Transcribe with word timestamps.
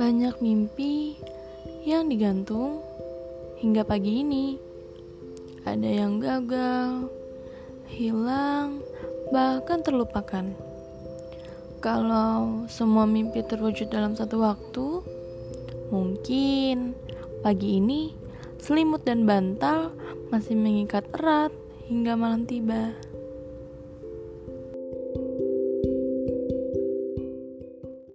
Banyak 0.00 0.40
mimpi 0.40 1.20
yang 1.84 2.08
digantung 2.08 2.80
hingga 3.60 3.84
pagi 3.84 4.24
ini. 4.24 4.56
Ada 5.68 5.84
yang 5.84 6.16
gagal, 6.16 7.12
hilang, 7.92 8.80
bahkan 9.28 9.84
terlupakan. 9.84 10.48
Kalau 11.84 12.64
semua 12.72 13.04
mimpi 13.04 13.44
terwujud 13.44 13.92
dalam 13.92 14.16
satu 14.16 14.40
waktu, 14.40 14.86
mungkin 15.92 16.96
pagi 17.44 17.76
ini 17.76 18.16
selimut 18.62 19.04
dan 19.04 19.28
bantal 19.28 19.92
masih 20.32 20.56
mengikat 20.56 21.04
erat 21.20 21.52
hingga 21.84 22.16
malam 22.16 22.48
tiba. 22.48 22.96